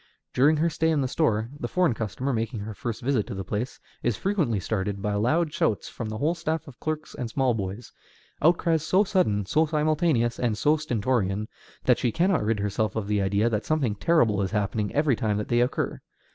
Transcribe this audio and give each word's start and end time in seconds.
During 0.33 0.57
her 0.57 0.69
stay 0.71 0.89
in 0.89 1.01
the 1.01 1.07
store, 1.07 1.51
the 1.59 1.67
foreign 1.67 1.93
customer, 1.93 2.33
making 2.33 2.61
her 2.61 2.73
first 2.73 3.03
visit 3.03 3.27
to 3.27 3.35
the 3.35 3.43
place, 3.43 3.79
is 4.01 4.17
frequently 4.17 4.59
startled 4.59 4.99
by 4.99 5.13
loud 5.13 5.53
shouts 5.53 5.89
from 5.89 6.09
the 6.09 6.17
whole 6.17 6.33
staff 6.33 6.67
of 6.67 6.79
clerks 6.79 7.13
and 7.13 7.29
small 7.29 7.53
boys, 7.53 7.91
outcries 8.41 8.83
so 8.83 9.03
sudden, 9.03 9.45
so 9.45 9.67
simultaneous, 9.67 10.39
and 10.39 10.57
so 10.57 10.75
stentorian, 10.75 11.47
that 11.83 11.99
she 11.99 12.11
cannot 12.11 12.43
rid 12.43 12.59
herself 12.59 12.95
of 12.95 13.07
the 13.07 13.21
idea 13.21 13.47
that 13.47 13.63
something 13.67 13.93
terrible 13.93 14.41
is 14.41 14.49
happening 14.49 14.91
every 14.95 15.15
time 15.15 15.37
that 15.37 15.49
they 15.49 15.61
occur. 15.61 16.01